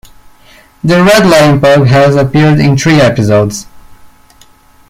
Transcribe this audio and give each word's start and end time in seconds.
The 0.83 1.03
Red 1.03 1.27
Lion 1.29 1.61
pub 1.61 1.85
has 1.85 2.15
appeared 2.15 2.59
in 2.59 2.75
three 2.75 2.99
episodes. 2.99 3.67